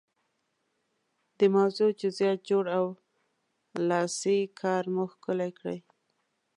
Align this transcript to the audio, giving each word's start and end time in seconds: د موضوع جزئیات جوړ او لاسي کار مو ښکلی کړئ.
د 1.37 1.39
موضوع 1.55 1.89
جزئیات 2.01 2.39
جوړ 2.49 2.65
او 2.77 2.85
لاسي 3.89 4.39
کار 4.61 4.83
مو 4.93 5.03
ښکلی 5.13 5.51
کړئ. 5.59 5.79